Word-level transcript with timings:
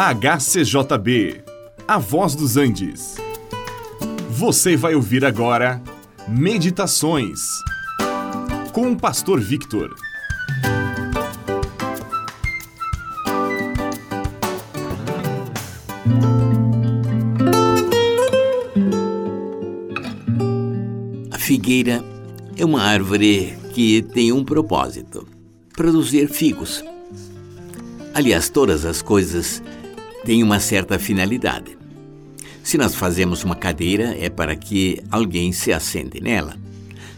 HCJB, 0.00 1.42
A 1.88 1.98
Voz 1.98 2.36
dos 2.36 2.56
Andes. 2.56 3.16
Você 4.30 4.76
vai 4.76 4.94
ouvir 4.94 5.24
agora 5.24 5.82
Meditações 6.28 7.40
com 8.72 8.92
o 8.92 8.96
Pastor 8.96 9.40
Victor. 9.40 9.92
A 21.32 21.38
figueira 21.38 22.04
é 22.56 22.64
uma 22.64 22.82
árvore 22.82 23.58
que 23.74 24.02
tem 24.02 24.30
um 24.30 24.44
propósito: 24.44 25.26
produzir 25.72 26.28
figos. 26.28 26.84
Aliás, 28.14 28.48
todas 28.48 28.84
as 28.84 29.02
coisas 29.02 29.60
têm 30.24 30.42
uma 30.42 30.60
certa 30.60 30.98
finalidade. 30.98 31.76
Se 32.62 32.76
nós 32.76 32.94
fazemos 32.94 33.44
uma 33.44 33.56
cadeira, 33.56 34.16
é 34.18 34.28
para 34.28 34.54
que 34.54 35.00
alguém 35.10 35.52
se 35.52 35.72
assente 35.72 36.20
nela. 36.20 36.56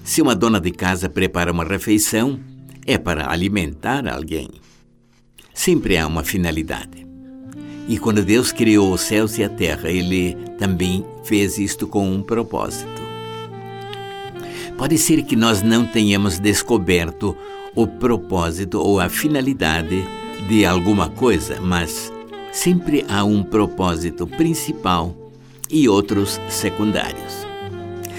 Se 0.05 0.23
uma 0.23 0.35
dona 0.35 0.61
de 0.61 0.71
casa 0.71 1.09
prepara 1.09 1.53
uma 1.53 1.65
refeição, 1.65 2.39
é 2.87 2.97
para 2.97 3.31
alimentar 3.31 4.07
alguém. 4.07 4.49
Sempre 5.53 5.99
há 5.99 6.07
uma 6.07 6.23
finalidade. 6.25 7.07
E 7.89 7.99
quando 7.99 8.25
Deus 8.25 8.53
criou 8.53 8.93
os 8.93 9.01
céus 9.01 9.39
e 9.39 9.45
a 9.45 9.49
terra, 9.49 9.91
Ele 9.91 10.37
também 10.59 11.05
fez 11.25 11.59
isto 11.59 11.87
com 11.87 12.09
um 12.09 12.23
propósito. 12.23 13.03
Pode 14.79 14.97
ser 14.97 15.23
que 15.25 15.37
nós 15.37 15.63
não 15.63 15.85
tenhamos 15.85 16.39
descoberto 16.39 17.37
o 17.75 17.87
propósito 17.87 18.79
ou 18.79 19.01
a 19.01 19.09
finalidade 19.09 20.05
de 20.49 20.65
alguma 20.65 21.09
coisa, 21.11 21.61
mas 21.61 22.13
sempre 22.53 23.05
há 23.09 23.25
um 23.25 23.43
propósito 23.43 24.27
principal 24.27 25.15
e 25.71 25.89
outros 25.89 26.41
secundários. 26.49 27.47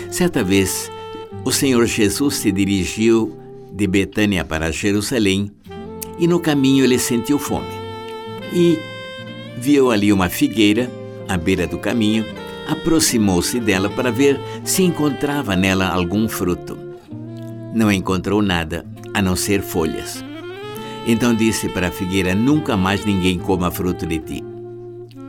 Certa 0.09 0.43
vez, 0.43 0.91
o 1.43 1.51
Senhor 1.51 1.85
Jesus 1.85 2.35
se 2.35 2.51
dirigiu 2.51 3.37
de 3.71 3.87
Betânia 3.87 4.43
para 4.43 4.71
Jerusalém 4.71 5.51
e 6.19 6.27
no 6.27 6.39
caminho 6.39 6.83
ele 6.83 6.99
sentiu 6.99 7.39
fome. 7.39 7.81
E 8.53 8.77
viu 9.57 9.91
ali 9.91 10.11
uma 10.11 10.29
figueira 10.29 10.91
à 11.27 11.37
beira 11.37 11.65
do 11.65 11.77
caminho, 11.77 12.25
aproximou-se 12.67 13.59
dela 13.59 13.89
para 13.89 14.11
ver 14.11 14.39
se 14.63 14.83
encontrava 14.83 15.55
nela 15.55 15.87
algum 15.87 16.27
fruto. 16.27 16.77
Não 17.73 17.91
encontrou 17.91 18.41
nada 18.41 18.85
a 19.13 19.21
não 19.21 19.35
ser 19.35 19.61
folhas. 19.61 20.23
Então 21.05 21.33
disse 21.33 21.67
para 21.69 21.87
a 21.87 21.91
figueira: 21.91 22.35
Nunca 22.35 22.77
mais 22.77 23.03
ninguém 23.05 23.39
coma 23.39 23.71
fruto 23.71 24.05
de 24.05 24.19
ti. 24.19 24.43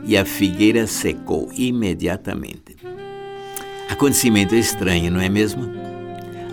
E 0.05 0.17
a 0.17 0.25
figueira 0.25 0.85
secou 0.85 1.49
imediatamente. 1.55 2.75
Acontecimento 3.89 4.55
estranho, 4.55 5.11
não 5.11 5.21
é 5.21 5.29
mesmo? 5.29 5.63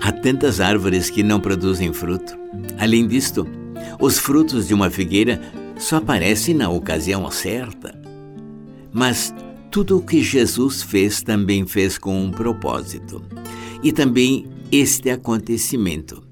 Há 0.01 0.13
tantas 0.13 0.61
árvores 0.61 1.11
que 1.11 1.23
não 1.23 1.41
produzem 1.41 1.93
fruto. 1.93 2.39
Além 2.79 3.07
disto, 3.07 3.47
os 4.01 4.19
frutos 4.19 4.69
de 4.69 4.75
uma 4.75 4.91
figueira 4.91 5.41
só 5.77 5.97
aparecem 5.97 6.55
na 6.55 6.71
ocasião 6.71 7.31
certa. 7.31 7.99
Mas 8.93 9.35
tudo 9.71 9.99
o 9.99 10.03
que 10.03 10.23
Jesus 10.23 10.83
fez 10.83 11.23
também 11.23 11.67
fez 11.67 11.99
com 11.99 12.21
um 12.23 12.31
propósito. 12.31 13.23
E 13.83 13.93
também 13.93 14.47
este 14.71 15.11
acontecimento 15.11 16.23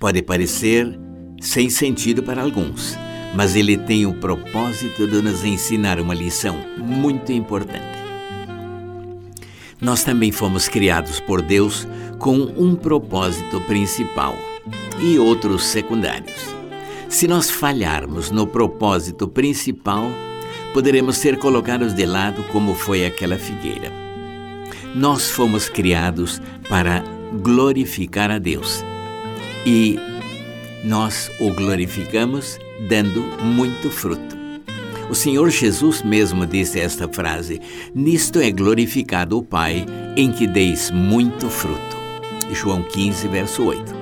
pode 0.00 0.22
parecer 0.22 0.98
sem 1.40 1.70
sentido 1.70 2.22
para 2.22 2.42
alguns, 2.42 2.96
mas 3.34 3.54
ele 3.54 3.76
tem 3.76 4.06
o 4.06 4.14
propósito 4.14 5.06
de 5.06 5.22
nos 5.22 5.44
ensinar 5.44 6.00
uma 6.00 6.14
lição 6.14 6.56
muito 6.78 7.32
importante. 7.32 7.98
Nós 9.80 10.02
também 10.02 10.32
fomos 10.32 10.68
criados 10.68 11.20
por 11.20 11.40
Deus 11.40 11.86
com 12.18 12.36
um 12.36 12.74
propósito 12.74 13.60
principal 13.60 14.34
e 15.00 15.18
outros 15.18 15.64
secundários. 15.64 16.54
Se 17.08 17.28
nós 17.28 17.48
falharmos 17.48 18.30
no 18.30 18.46
propósito 18.46 19.28
principal, 19.28 20.10
poderemos 20.74 21.16
ser 21.16 21.38
colocados 21.38 21.94
de 21.94 22.04
lado 22.04 22.42
como 22.52 22.74
foi 22.74 23.06
aquela 23.06 23.38
figueira. 23.38 23.92
Nós 24.94 25.30
fomos 25.30 25.68
criados 25.68 26.42
para 26.68 27.04
glorificar 27.40 28.30
a 28.30 28.38
Deus 28.38 28.84
e 29.64 29.98
nós 30.84 31.30
o 31.40 31.52
glorificamos 31.52 32.58
dando 32.88 33.22
muito 33.42 33.90
fruto. 33.90 34.36
O 35.10 35.14
Senhor 35.14 35.48
Jesus 35.50 36.02
mesmo 36.02 36.46
disse 36.46 36.78
esta 36.78 37.08
frase: 37.08 37.60
Nisto 37.94 38.40
é 38.40 38.50
glorificado 38.50 39.38
o 39.38 39.42
Pai, 39.42 39.86
em 40.16 40.30
que 40.30 40.46
deis 40.46 40.90
muito 40.90 41.48
fruto. 41.48 41.96
João 42.52 42.82
15, 42.82 43.28
verso 43.28 43.64
8. 43.64 43.94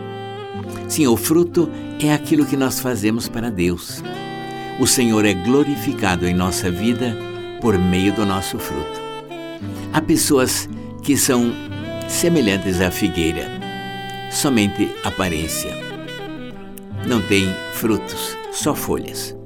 Sim, 0.88 1.06
o 1.06 1.16
fruto 1.16 1.70
é 2.00 2.12
aquilo 2.12 2.44
que 2.44 2.56
nós 2.56 2.81
fazemos 2.81 3.28
para 3.28 3.50
Deus. 3.50 4.03
O 4.78 4.87
Senhor 4.87 5.25
é 5.25 5.32
glorificado 5.32 6.26
em 6.26 6.34
nossa 6.34 6.70
vida 6.70 7.16
por 7.60 7.78
meio 7.78 8.12
do 8.12 8.26
nosso 8.26 8.58
fruto. 8.58 9.00
Há 9.93 10.00
pessoas 10.00 10.69
que 11.03 11.16
são 11.16 11.53
semelhantes 12.08 12.81
à 12.81 12.91
figueira, 12.91 13.48
somente 14.31 14.91
aparência 15.03 15.85
não 17.06 17.22
tem 17.22 17.55
frutos, 17.72 18.37
só 18.53 18.75
folhas. 18.75 19.37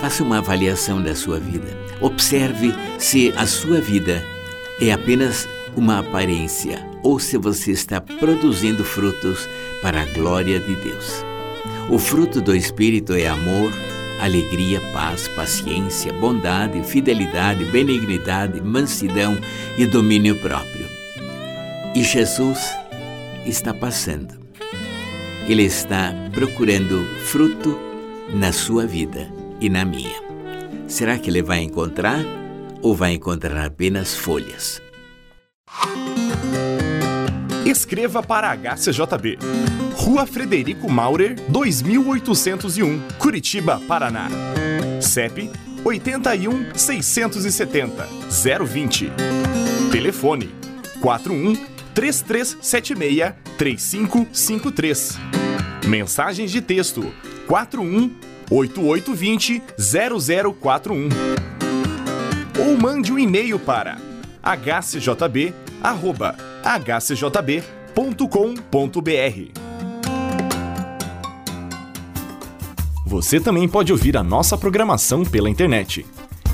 Faça 0.00 0.22
uma 0.22 0.38
avaliação 0.38 1.00
da 1.02 1.14
sua 1.14 1.38
vida. 1.38 1.68
Observe 2.00 2.74
se 2.98 3.32
a 3.36 3.46
sua 3.46 3.80
vida 3.80 4.24
é 4.80 4.90
apenas 4.92 5.48
uma 5.76 6.00
aparência 6.00 6.84
ou 7.02 7.18
se 7.18 7.36
você 7.36 7.70
está 7.70 8.00
produzindo 8.00 8.82
frutos 8.84 9.48
para 9.80 10.02
a 10.02 10.06
glória 10.06 10.58
de 10.58 10.74
Deus. 10.74 11.24
O 11.88 11.98
fruto 11.98 12.40
do 12.40 12.54
Espírito 12.54 13.12
é 13.12 13.28
amor, 13.28 13.72
alegria, 14.20 14.80
paz, 14.92 15.28
paciência, 15.28 16.12
bondade, 16.12 16.82
fidelidade, 16.84 17.64
benignidade, 17.66 18.60
mansidão 18.60 19.36
e 19.76 19.86
domínio 19.86 20.36
próprio. 20.36 20.88
E 21.94 22.02
Jesus 22.02 22.58
está 23.44 23.74
passando 23.74 24.41
ele 25.48 25.64
está 25.64 26.14
procurando 26.32 27.04
fruto 27.24 27.78
na 28.32 28.52
sua 28.52 28.86
vida 28.86 29.32
e 29.60 29.68
na 29.68 29.84
minha. 29.84 30.22
Será 30.86 31.18
que 31.18 31.28
ele 31.28 31.42
vai 31.42 31.60
encontrar 31.60 32.20
ou 32.80 32.94
vai 32.94 33.12
encontrar 33.12 33.66
apenas 33.66 34.14
folhas? 34.14 34.80
Escreva 37.66 38.22
para 38.22 38.50
a 38.50 38.76
HCJB. 38.76 39.38
Rua 39.94 40.26
Frederico 40.26 40.90
Maurer, 40.90 41.36
2801, 41.48 43.00
Curitiba, 43.18 43.80
Paraná. 43.86 44.28
CEP 45.00 45.50
81 45.84 46.74
670 46.74 48.06
020. 48.64 49.12
Telefone 49.90 50.50
41 51.00 51.71
3376 51.94 53.34
3553. 53.58 55.18
Mensagens 55.86 56.50
de 56.50 56.60
texto 56.60 57.12
41 57.46 58.10
8820 58.50 59.62
0041. 59.78 61.08
Ou 62.58 62.76
mande 62.76 63.12
um 63.12 63.18
e-mail 63.18 63.58
para 63.58 63.98
hcjb@hcjb.com.br. 64.42 65.52
Você 73.06 73.38
também 73.38 73.68
pode 73.68 73.92
ouvir 73.92 74.16
a 74.16 74.22
nossa 74.22 74.56
programação 74.56 75.22
pela 75.22 75.50
internet. 75.50 76.06